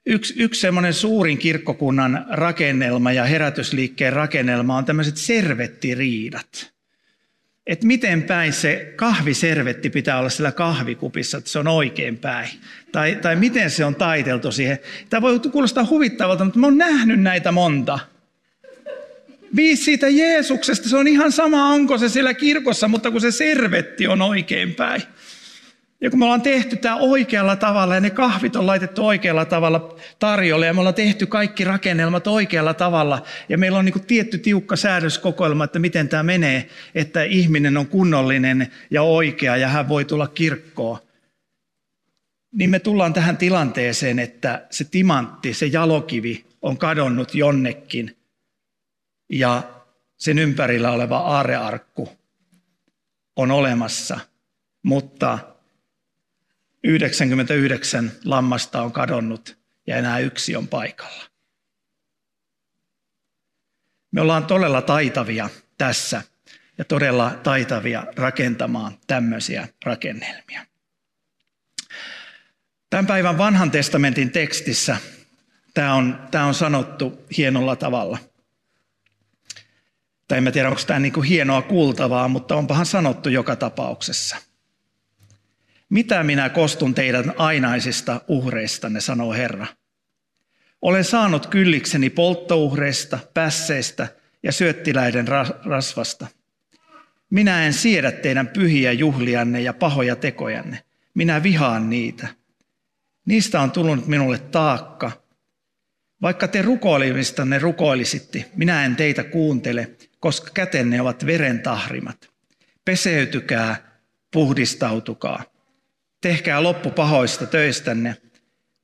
yksi, 0.06 0.34
yksi 0.36 0.60
semmoinen 0.60 0.94
suurin 0.94 1.38
kirkkokunnan 1.38 2.26
rakennelma 2.30 3.12
ja 3.12 3.24
herätysliikkeen 3.24 4.12
rakennelma 4.12 4.76
on 4.76 4.84
tämmöiset 4.84 5.16
servettiriidat 5.16 6.75
että 7.66 7.86
miten 7.86 8.22
päin 8.22 8.52
se 8.52 8.92
kahviservetti 8.96 9.90
pitää 9.90 10.18
olla 10.18 10.28
sillä 10.28 10.52
kahvikupissa, 10.52 11.38
että 11.38 11.50
se 11.50 11.58
on 11.58 11.68
oikein 11.68 12.18
päin. 12.18 12.48
Tai, 12.92 13.18
tai 13.22 13.36
miten 13.36 13.70
se 13.70 13.84
on 13.84 13.94
taiteltu 13.94 14.52
siihen. 14.52 14.78
Tämä 15.10 15.22
voi 15.22 15.40
kuulostaa 15.40 15.86
huvittavalta, 15.90 16.44
mutta 16.44 16.58
mä 16.58 16.66
oon 16.66 16.78
nähnyt 16.78 17.20
näitä 17.20 17.52
monta. 17.52 17.98
Viisi 19.56 19.84
siitä 19.84 20.08
Jeesuksesta, 20.08 20.88
se 20.88 20.96
on 20.96 21.08
ihan 21.08 21.32
sama, 21.32 21.68
onko 21.68 21.98
se 21.98 22.08
siellä 22.08 22.34
kirkossa, 22.34 22.88
mutta 22.88 23.10
kun 23.10 23.20
se 23.20 23.30
servetti 23.30 24.06
on 24.06 24.22
oikein 24.22 24.74
päin. 24.74 25.02
Ja 26.00 26.10
kun 26.10 26.18
me 26.18 26.24
ollaan 26.24 26.42
tehty 26.42 26.76
tämä 26.76 26.96
oikealla 26.96 27.56
tavalla 27.56 27.94
ja 27.94 28.00
ne 28.00 28.10
kahvit 28.10 28.56
on 28.56 28.66
laitettu 28.66 29.06
oikealla 29.06 29.44
tavalla 29.44 29.96
tarjolle 30.18 30.66
ja 30.66 30.74
me 30.74 30.80
ollaan 30.80 30.94
tehty 30.94 31.26
kaikki 31.26 31.64
rakennelmat 31.64 32.26
oikealla 32.26 32.74
tavalla 32.74 33.22
ja 33.48 33.58
meillä 33.58 33.78
on 33.78 33.84
niin 33.84 33.92
kuin 33.92 34.06
tietty 34.06 34.38
tiukka 34.38 34.76
säädöskokoelma, 34.76 35.64
että 35.64 35.78
miten 35.78 36.08
tämä 36.08 36.22
menee, 36.22 36.68
että 36.94 37.22
ihminen 37.22 37.76
on 37.76 37.86
kunnollinen 37.86 38.72
ja 38.90 39.02
oikea 39.02 39.56
ja 39.56 39.68
hän 39.68 39.88
voi 39.88 40.04
tulla 40.04 40.28
kirkkoon. 40.28 40.98
Niin 42.52 42.70
me 42.70 42.78
tullaan 42.78 43.12
tähän 43.12 43.36
tilanteeseen, 43.36 44.18
että 44.18 44.66
se 44.70 44.84
timantti, 44.84 45.54
se 45.54 45.66
jalokivi 45.66 46.44
on 46.62 46.78
kadonnut 46.78 47.34
jonnekin 47.34 48.16
ja 49.32 49.62
sen 50.16 50.38
ympärillä 50.38 50.90
oleva 50.90 51.18
aarearkku 51.18 52.08
on 53.36 53.50
olemassa, 53.50 54.20
mutta 54.82 55.55
99 56.86 58.12
lammasta 58.24 58.82
on 58.82 58.92
kadonnut 58.92 59.58
ja 59.86 59.96
enää 59.96 60.18
yksi 60.18 60.56
on 60.56 60.68
paikalla. 60.68 61.24
Me 64.10 64.20
ollaan 64.20 64.46
todella 64.46 64.82
taitavia 64.82 65.48
tässä 65.78 66.22
ja 66.78 66.84
todella 66.84 67.30
taitavia 67.42 68.06
rakentamaan 68.16 68.98
tämmöisiä 69.06 69.68
rakennelmia. 69.84 70.66
Tämän 72.90 73.06
päivän 73.06 73.38
vanhan 73.38 73.70
testamentin 73.70 74.30
tekstissä 74.30 74.96
tämä 75.74 75.94
on, 75.94 76.28
tämä 76.30 76.44
on 76.44 76.54
sanottu 76.54 77.26
hienolla 77.36 77.76
tavalla. 77.76 78.18
Tai 80.28 80.38
en 80.38 80.52
tiedä, 80.52 80.68
onko 80.68 80.80
tämä 80.86 81.00
niin 81.00 81.12
kuin 81.12 81.28
hienoa 81.28 81.62
kuultavaa, 81.62 82.28
mutta 82.28 82.56
onpahan 82.56 82.86
sanottu 82.86 83.28
joka 83.28 83.56
tapauksessa. 83.56 84.36
Mitä 85.88 86.22
minä 86.22 86.48
kostun 86.48 86.94
teidän 86.94 87.34
ainaisista 87.36 88.20
uhreistanne, 88.28 89.00
sanoo 89.00 89.32
Herra. 89.32 89.66
Olen 90.82 91.04
saanut 91.04 91.46
kyllikseni 91.46 92.10
polttouhreista, 92.10 93.18
pässeistä 93.34 94.08
ja 94.42 94.52
syöttiläiden 94.52 95.26
rasvasta. 95.64 96.26
Minä 97.30 97.66
en 97.66 97.72
siedä 97.72 98.12
teidän 98.12 98.48
pyhiä 98.48 98.92
juhlianne 98.92 99.60
ja 99.60 99.72
pahoja 99.72 100.16
tekojanne. 100.16 100.82
Minä 101.14 101.42
vihaan 101.42 101.90
niitä. 101.90 102.28
Niistä 103.26 103.60
on 103.60 103.70
tullut 103.70 104.06
minulle 104.06 104.38
taakka. 104.38 105.12
Vaikka 106.22 106.48
te 106.48 106.62
rukoilimistanne 106.62 107.58
rukoilisitte, 107.58 108.50
minä 108.56 108.84
en 108.84 108.96
teitä 108.96 109.24
kuuntele, 109.24 109.90
koska 110.20 110.50
kätenne 110.54 111.00
ovat 111.00 111.26
veren 111.26 111.60
tahrimat. 111.60 112.30
Peseytykää, 112.84 113.76
puhdistautukaa. 114.32 115.55
Tehkää 116.20 116.62
loppu 116.62 116.90
pahoista 116.90 117.46
töistänne. 117.46 118.16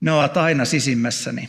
Ne 0.01 0.13
ovat 0.13 0.37
aina 0.37 0.65
sisimmässäni. 0.65 1.49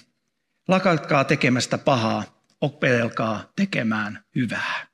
Lakatkaa 0.68 1.24
tekemästä 1.24 1.78
pahaa. 1.78 2.46
Opetelkaa 2.62 3.52
tekemään 3.56 4.24
hyvää. 4.36 4.88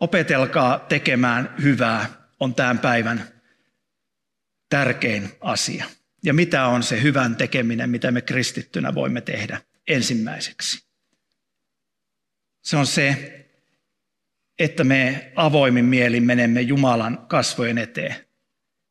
Opetelkaa 0.00 0.78
tekemään 0.78 1.54
hyvää 1.62 2.26
on 2.40 2.54
tämän 2.54 2.78
päivän 2.78 3.28
tärkein 4.68 5.32
asia. 5.40 5.84
Ja 6.24 6.34
mitä 6.34 6.66
on 6.66 6.82
se 6.82 7.02
hyvän 7.02 7.36
tekeminen, 7.36 7.90
mitä 7.90 8.10
me 8.10 8.20
kristittynä 8.22 8.94
voimme 8.94 9.20
tehdä 9.20 9.62
ensimmäiseksi? 9.88 10.86
Se 12.62 12.76
on 12.76 12.86
se, 12.86 13.32
että 14.58 14.84
me 14.84 15.32
avoimin 15.36 15.84
mielin 15.84 16.22
menemme 16.22 16.60
Jumalan 16.60 17.26
kasvojen 17.28 17.78
eteen 17.78 18.25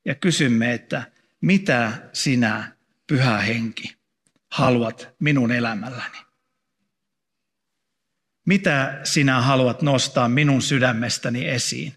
ja 0.06 0.16
kysymme, 0.16 0.74
että 0.74 1.12
mitä 1.42 2.10
sinä, 2.14 2.72
pyhä 3.08 3.38
henki, 3.38 3.96
haluat 4.52 5.10
minun 5.20 5.52
elämälläni? 5.52 6.18
Mitä 8.46 9.00
sinä 9.04 9.42
haluat 9.42 9.82
nostaa 9.82 10.30
minun 10.30 10.62
sydämestäni 10.62 11.48
esiin? 11.48 11.94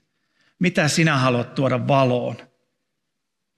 Mitä 0.59 0.89
sinä 0.89 1.17
haluat 1.17 1.55
tuoda 1.55 1.89
valoon? 1.89 2.37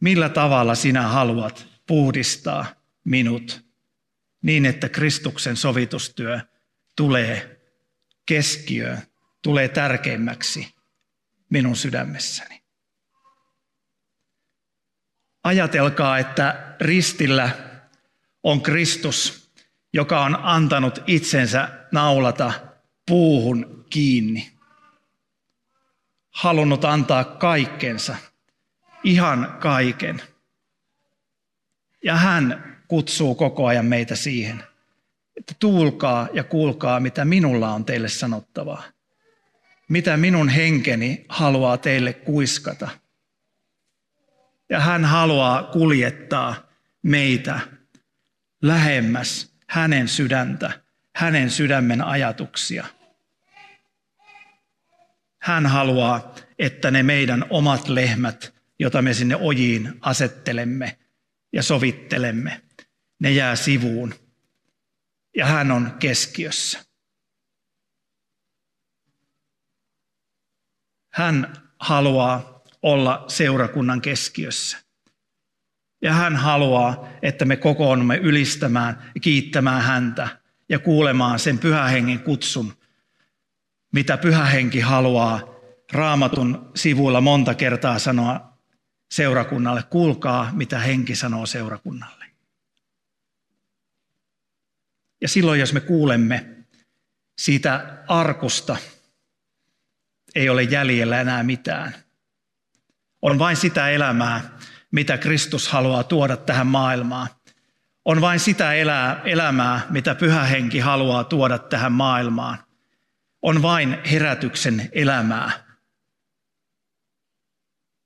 Millä 0.00 0.28
tavalla 0.28 0.74
sinä 0.74 1.02
haluat 1.02 1.68
puhdistaa 1.86 2.66
minut 3.04 3.64
niin, 4.42 4.66
että 4.66 4.88
Kristuksen 4.88 5.56
sovitustyö 5.56 6.40
tulee 6.96 7.60
keskiöön, 8.26 8.98
tulee 9.42 9.68
tärkeimmäksi 9.68 10.74
minun 11.50 11.76
sydämessäni? 11.76 12.59
Ajatelkaa, 15.44 16.18
että 16.18 16.74
ristillä 16.80 17.50
on 18.42 18.62
Kristus, 18.62 19.50
joka 19.92 20.24
on 20.24 20.38
antanut 20.42 21.02
itsensä 21.06 21.68
naulata 21.92 22.52
puuhun 23.06 23.86
kiinni. 23.90 24.52
Halunnut 26.30 26.84
antaa 26.84 27.24
kaikkensa, 27.24 28.16
ihan 29.04 29.56
kaiken. 29.60 30.22
Ja 32.04 32.16
hän 32.16 32.76
kutsuu 32.88 33.34
koko 33.34 33.66
ajan 33.66 33.86
meitä 33.86 34.16
siihen, 34.16 34.64
että 35.36 35.54
tuulkaa 35.58 36.28
ja 36.32 36.44
kuulkaa, 36.44 37.00
mitä 37.00 37.24
minulla 37.24 37.72
on 37.72 37.84
teille 37.84 38.08
sanottavaa. 38.08 38.82
Mitä 39.88 40.16
minun 40.16 40.48
henkeni 40.48 41.24
haluaa 41.28 41.78
teille 41.78 42.12
kuiskata– 42.12 42.88
ja 44.70 44.80
hän 44.80 45.04
haluaa 45.04 45.62
kuljettaa 45.62 46.70
meitä 47.02 47.60
lähemmäs 48.62 49.54
hänen 49.68 50.08
sydäntä, 50.08 50.80
hänen 51.16 51.50
sydämen 51.50 52.02
ajatuksia. 52.02 52.86
Hän 55.42 55.66
haluaa, 55.66 56.34
että 56.58 56.90
ne 56.90 57.02
meidän 57.02 57.44
omat 57.50 57.88
lehmät, 57.88 58.54
jota 58.78 59.02
me 59.02 59.14
sinne 59.14 59.36
ojiin 59.36 59.98
asettelemme 60.00 60.98
ja 61.52 61.62
sovittelemme, 61.62 62.62
ne 63.20 63.30
jää 63.30 63.56
sivuun. 63.56 64.14
Ja 65.36 65.46
hän 65.46 65.70
on 65.70 65.96
keskiössä. 65.98 66.84
Hän 71.12 71.56
haluaa 71.78 72.49
olla 72.82 73.24
seurakunnan 73.28 74.00
keskiössä. 74.00 74.78
Ja 76.02 76.12
hän 76.12 76.36
haluaa, 76.36 77.08
että 77.22 77.44
me 77.44 77.56
kokoonnumme 77.56 78.16
ylistämään 78.16 79.10
ja 79.14 79.20
kiittämään 79.20 79.82
häntä 79.82 80.28
ja 80.68 80.78
kuulemaan 80.78 81.38
sen 81.38 81.58
pyhähengen 81.58 82.20
kutsun, 82.20 82.72
mitä 83.92 84.16
pyhähenki 84.16 84.80
haluaa 84.80 85.40
raamatun 85.92 86.70
sivuilla 86.74 87.20
monta 87.20 87.54
kertaa 87.54 87.98
sanoa 87.98 88.58
seurakunnalle. 89.10 89.82
Kuulkaa, 89.82 90.50
mitä 90.52 90.78
henki 90.78 91.14
sanoo 91.14 91.46
seurakunnalle. 91.46 92.24
Ja 95.20 95.28
silloin, 95.28 95.60
jos 95.60 95.72
me 95.72 95.80
kuulemme 95.80 96.56
siitä 97.38 98.04
arkusta, 98.08 98.76
ei 100.34 100.48
ole 100.48 100.62
jäljellä 100.62 101.20
enää 101.20 101.42
mitään. 101.42 101.94
On 103.22 103.38
vain 103.38 103.56
sitä 103.56 103.88
elämää, 103.88 104.58
mitä 104.90 105.18
Kristus 105.18 105.68
haluaa 105.68 106.04
tuoda 106.04 106.36
tähän 106.36 106.66
maailmaan. 106.66 107.28
On 108.04 108.20
vain 108.20 108.40
sitä 108.40 108.72
elää, 108.72 109.20
elämää, 109.24 109.86
mitä 109.90 110.14
pyhä 110.14 110.42
henki 110.42 110.78
haluaa 110.78 111.24
tuoda 111.24 111.58
tähän 111.58 111.92
maailmaan. 111.92 112.58
On 113.42 113.62
vain 113.62 113.98
herätyksen 114.10 114.88
elämää. 114.92 115.50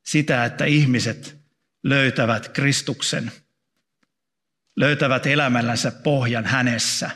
Sitä, 0.07 0.45
että 0.45 0.65
ihmiset 0.65 1.39
löytävät 1.83 2.49
Kristuksen, 2.49 3.33
löytävät 4.77 5.27
elämällänsä 5.27 5.91
pohjan 5.91 6.45
hänessä 6.45 7.11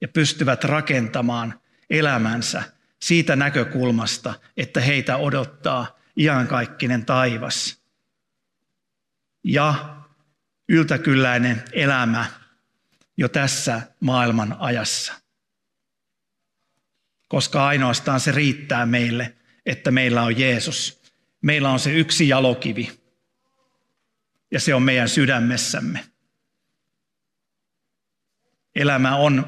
ja 0.00 0.08
pystyvät 0.08 0.64
rakentamaan 0.64 1.60
elämänsä 1.90 2.62
siitä 3.02 3.36
näkökulmasta, 3.36 4.34
että 4.56 4.80
heitä 4.80 5.16
odottaa 5.16 5.99
iankaikkinen 6.16 7.06
taivas. 7.06 7.82
Ja 9.44 9.96
yltäkylläinen 10.68 11.64
elämä 11.72 12.26
jo 13.16 13.28
tässä 13.28 13.82
maailman 14.00 14.56
ajassa. 14.58 15.12
Koska 17.28 17.66
ainoastaan 17.66 18.20
se 18.20 18.32
riittää 18.32 18.86
meille, 18.86 19.36
että 19.66 19.90
meillä 19.90 20.22
on 20.22 20.38
Jeesus. 20.38 21.02
Meillä 21.42 21.70
on 21.70 21.80
se 21.80 21.92
yksi 21.92 22.28
jalokivi, 22.28 23.00
ja 24.50 24.60
se 24.60 24.74
on 24.74 24.82
meidän 24.82 25.08
sydämessämme. 25.08 26.04
Elämä 28.74 29.16
on 29.16 29.46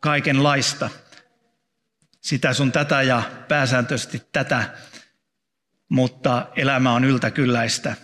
kaikenlaista, 0.00 0.90
sitä 2.20 2.52
sun 2.52 2.72
tätä 2.72 3.02
ja 3.02 3.22
pääsääntöisesti 3.48 4.22
tätä, 4.32 4.78
mutta 5.88 6.46
elämä 6.56 6.92
on 6.92 7.04
yltäkylläistä. 7.04 7.96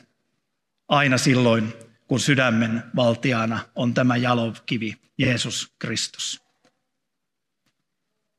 Aina 0.88 1.18
silloin, 1.18 1.72
kun 2.06 2.20
sydämen 2.20 2.82
valtiana 2.96 3.60
on 3.74 3.94
tämä 3.94 4.16
jalokivi, 4.16 4.96
Jeesus 5.18 5.74
Kristus. 5.78 6.42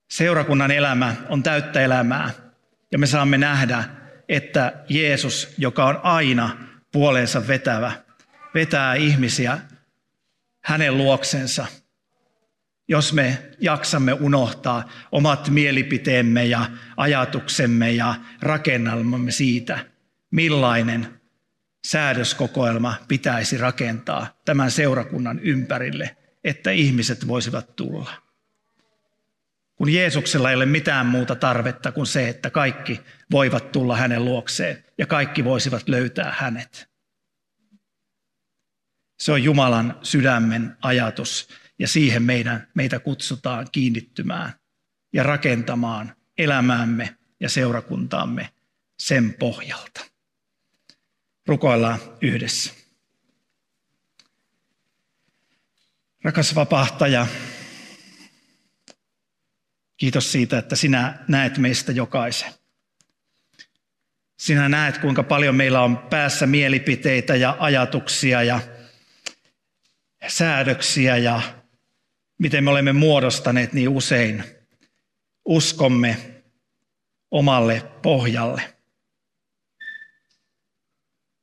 Seurakunnan 0.10 0.72
elämä 0.72 1.16
on 1.30 1.44
täyttä 1.44 1.82
elämää. 1.82 2.30
Ja 2.92 3.00
me 3.00 3.08
saamme 3.08 3.38
nähdä, 3.38 3.84
että 4.30 4.84
Jeesus, 4.90 5.54
joka 5.58 5.86
on 5.86 6.00
aina 6.04 6.58
puoleensa 6.92 7.48
vetävä, 7.48 7.92
vetää 8.54 8.96
ihmisiä 8.96 9.60
hänen 10.64 10.98
luoksensa– 10.98 11.66
jos 12.94 13.14
me 13.14 13.38
jaksamme 13.60 14.14
unohtaa 14.14 14.90
omat 15.12 15.50
mielipiteemme 15.50 16.46
ja 16.46 16.70
ajatuksemme 16.98 17.92
ja 17.92 18.16
rakennelmamme 18.42 19.32
siitä, 19.32 19.86
millainen 20.32 21.22
säädöskokoelma 21.88 22.96
pitäisi 23.08 23.58
rakentaa 23.58 24.42
tämän 24.46 24.72
seurakunnan 24.72 25.40
ympärille, 25.40 26.18
että 26.44 26.72
ihmiset 26.72 27.28
voisivat 27.28 27.76
tulla. 27.76 28.12
Kun 29.76 29.90
Jeesuksella 29.90 30.50
ei 30.50 30.56
ole 30.56 30.66
mitään 30.66 31.06
muuta 31.06 31.36
tarvetta 31.36 31.92
kuin 31.92 32.08
se, 32.08 32.30
että 32.30 32.50
kaikki 32.50 33.02
voivat 33.32 33.72
tulla 33.72 33.98
hänen 33.98 34.26
luokseen 34.26 34.84
ja 34.98 35.06
kaikki 35.06 35.44
voisivat 35.44 35.90
löytää 35.90 36.36
hänet. 36.38 36.90
Se 39.20 39.32
on 39.32 39.44
Jumalan 39.44 40.00
sydämen 40.04 40.78
ajatus 40.82 41.63
ja 41.80 41.88
siihen 41.88 42.24
meidän, 42.24 42.68
meitä 42.74 43.00
kutsutaan 43.00 43.68
kiinnittymään 43.72 44.54
ja 45.14 45.24
rakentamaan 45.24 46.16
elämäämme 46.38 47.18
ja 47.40 47.50
seurakuntaamme 47.50 48.50
sen 49.00 49.34
pohjalta. 49.34 50.06
Rukoillaan 51.48 52.00
yhdessä. 52.22 52.74
Rakas 56.24 56.56
vapahtaja, 56.56 57.28
kiitos 59.98 60.32
siitä, 60.32 60.58
että 60.58 60.76
sinä 60.76 61.20
näet 61.28 61.58
meistä 61.58 61.92
jokaisen. 61.92 62.54
Sinä 64.40 64.70
näet, 64.70 64.98
kuinka 64.98 65.24
paljon 65.24 65.56
meillä 65.56 65.82
on 65.82 65.98
päässä 65.98 66.48
mielipiteitä 66.48 67.36
ja 67.36 67.58
ajatuksia 67.60 68.44
ja 68.44 68.60
säädöksiä 70.28 71.18
ja 71.18 71.42
miten 72.40 72.64
me 72.64 72.70
olemme 72.70 72.94
muodostaneet 72.94 73.74
niin 73.74 73.90
usein 73.90 74.44
uskomme 75.46 76.18
omalle 77.32 77.82
pohjalle. 78.02 78.74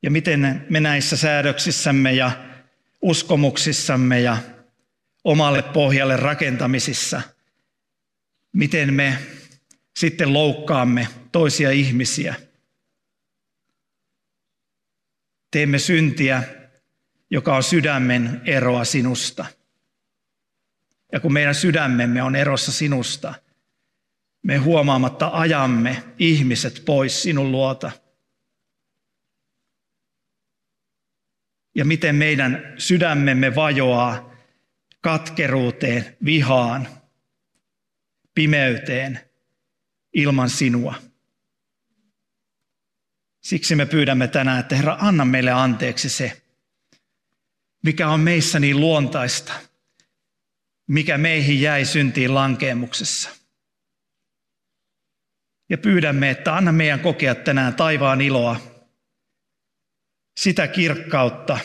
Ja 0.02 0.10
miten 0.10 0.66
me 0.70 0.80
näissä 0.80 1.16
säädöksissämme 1.16 2.12
ja 2.12 2.30
uskomuksissamme 3.02 4.20
ja 4.20 4.36
omalle 5.24 5.62
pohjalle 5.62 6.16
rakentamisissa, 6.16 7.22
miten 8.52 8.94
me 8.94 9.18
sitten 9.98 10.32
loukkaamme 10.32 11.08
toisia 11.32 11.70
ihmisiä. 11.70 12.34
Teemme 15.50 15.78
syntiä, 15.78 16.42
joka 17.30 17.56
on 17.56 17.62
sydämen 17.62 18.40
eroa 18.44 18.84
sinusta– 18.84 19.46
ja 21.12 21.20
kun 21.20 21.32
meidän 21.32 21.54
sydämemme 21.54 22.22
on 22.22 22.36
erossa 22.36 22.72
sinusta, 22.72 23.34
me 24.42 24.56
huomaamatta 24.56 25.30
ajamme 25.32 26.02
ihmiset 26.18 26.82
pois 26.86 27.22
sinun 27.22 27.52
luota. 27.52 27.90
Ja 31.74 31.84
miten 31.84 32.14
meidän 32.14 32.74
sydämemme 32.78 33.54
vajoaa 33.54 34.34
katkeruuteen, 35.00 36.16
vihaan, 36.24 36.88
pimeyteen 38.34 39.20
ilman 40.12 40.50
sinua. 40.50 40.94
Siksi 43.40 43.76
me 43.76 43.86
pyydämme 43.86 44.28
tänään, 44.28 44.60
että 44.60 44.76
Herra, 44.76 44.96
anna 45.00 45.24
meille 45.24 45.50
anteeksi 45.50 46.08
se, 46.08 46.42
mikä 47.82 48.08
on 48.08 48.20
meissä 48.20 48.60
niin 48.60 48.80
luontaista– 48.80 49.52
mikä 50.90 51.18
meihin 51.18 51.60
jäi 51.60 51.84
syntiin 51.84 52.34
lankeemuksessa. 52.34 53.30
Ja 55.68 55.78
pyydämme, 55.78 56.30
että 56.30 56.56
anna 56.56 56.72
meidän 56.72 57.00
kokea 57.00 57.34
tänään 57.34 57.74
taivaan 57.74 58.20
iloa, 58.20 58.56
sitä 60.40 60.68
kirkkautta, 60.68 61.58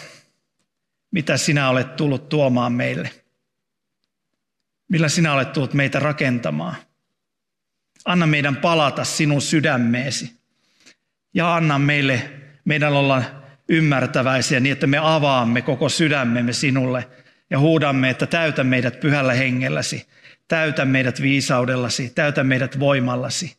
mitä 1.12 1.38
sinä 1.38 1.70
olet 1.70 1.96
tullut 1.96 2.30
tuomaan 2.30 2.74
meille. 2.74 3.12
Millä 4.90 5.10
sinä 5.10 5.34
olet 5.34 5.54
tullut 5.54 5.74
meitä 5.74 6.00
rakentamaan. 6.00 6.76
Anna 8.06 8.28
meidän 8.28 8.56
palata 8.56 9.04
sinun 9.04 9.42
sydämeesi. 9.42 10.40
Ja 11.34 11.56
anna 11.56 11.80
meille, 11.80 12.32
meidän 12.66 12.94
olla 12.94 13.24
ymmärtäväisiä 13.70 14.60
niin, 14.60 14.74
että 14.74 14.88
me 14.88 14.98
avaamme 14.98 15.62
koko 15.62 15.90
sydämemme 15.90 16.54
sinulle– 16.54 17.10
ja 17.50 17.60
huudamme, 17.60 18.10
että 18.10 18.26
täytä 18.26 18.64
meidät 18.64 19.00
pyhällä 19.00 19.34
hengelläsi, 19.34 20.08
täytä 20.48 20.86
meidät 20.86 21.22
viisaudellasi, 21.22 22.10
täytä 22.10 22.44
meidät 22.44 22.80
voimallasi. 22.80 23.58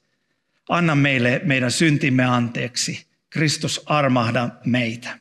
Anna 0.69 0.95
meille 0.95 1.41
meidän 1.45 1.71
syntimme 1.71 2.25
anteeksi. 2.25 3.07
Kristus 3.31 3.83
armahda 3.87 4.49
meitä. 4.65 5.19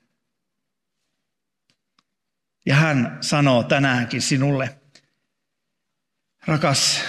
Ja 2.65 2.75
hän 2.75 3.17
sanoo 3.21 3.63
tänäänkin 3.63 4.21
sinulle, 4.21 4.79
rakas 6.45 7.01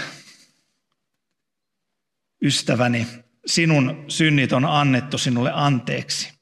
ystäväni, 2.43 3.07
sinun 3.47 4.05
synnit 4.09 4.53
on 4.53 4.65
annettu 4.65 5.19
sinulle 5.19 5.51
anteeksi. 5.55 6.33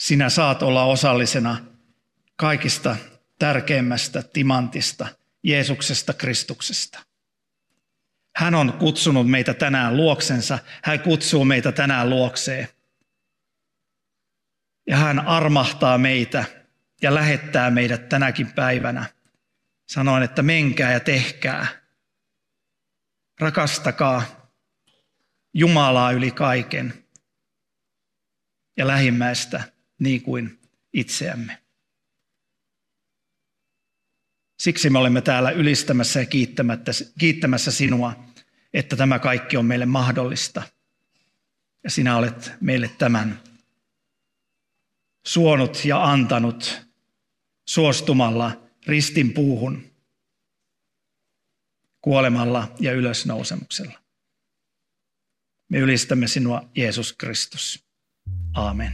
Sinä 0.00 0.28
saat 0.28 0.62
olla 0.62 0.84
osallisena 0.84 1.69
kaikista 2.40 2.96
tärkeimmästä 3.38 4.22
timantista, 4.22 5.06
Jeesuksesta 5.42 6.12
Kristuksesta. 6.12 6.98
Hän 8.36 8.54
on 8.54 8.72
kutsunut 8.72 9.30
meitä 9.30 9.54
tänään 9.54 9.96
luoksensa. 9.96 10.58
Hän 10.84 11.00
kutsuu 11.00 11.44
meitä 11.44 11.72
tänään 11.72 12.10
luokseen. 12.10 12.68
Ja 14.86 14.96
hän 14.96 15.18
armahtaa 15.18 15.98
meitä 15.98 16.44
ja 17.02 17.14
lähettää 17.14 17.70
meidät 17.70 18.08
tänäkin 18.08 18.52
päivänä. 18.52 19.04
Sanoin, 19.88 20.22
että 20.22 20.42
menkää 20.42 20.92
ja 20.92 21.00
tehkää. 21.00 21.66
Rakastakaa 23.40 24.22
Jumalaa 25.54 26.12
yli 26.12 26.30
kaiken 26.30 27.04
ja 28.76 28.86
lähimmäistä 28.86 29.62
niin 29.98 30.22
kuin 30.22 30.60
itseämme. 30.92 31.69
Siksi 34.60 34.90
me 34.90 34.98
olemme 34.98 35.20
täällä 35.20 35.50
ylistämässä 35.50 36.20
ja 36.20 36.26
kiittämässä 37.18 37.70
sinua, 37.70 38.24
että 38.74 38.96
tämä 38.96 39.18
kaikki 39.18 39.56
on 39.56 39.64
meille 39.64 39.86
mahdollista. 39.86 40.62
Ja 41.84 41.90
sinä 41.90 42.16
olet 42.16 42.52
meille 42.60 42.88
tämän 42.88 43.40
suonut 45.26 45.84
ja 45.84 46.10
antanut 46.10 46.86
suostumalla 47.68 48.62
ristin 48.86 49.32
puuhun, 49.32 49.82
kuolemalla 52.00 52.74
ja 52.80 52.92
ylösnousemuksella. 52.92 53.98
Me 55.68 55.78
ylistämme 55.78 56.28
sinua, 56.28 56.70
Jeesus 56.76 57.12
Kristus. 57.12 57.84
Amen. 58.54 58.92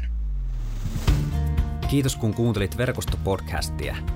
Kiitos 1.91 2.17
kun 2.17 2.35
kuuntelit 2.35 2.77
verkostopodcastia. 2.77 4.16